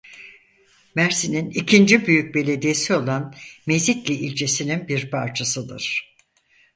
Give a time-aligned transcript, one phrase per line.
[0.95, 3.33] Mersin'in ikinci büyük belediyesi olan
[3.67, 6.15] Mezitli ilçesinin bir parçasıdır.